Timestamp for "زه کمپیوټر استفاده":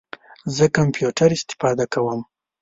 0.55-1.85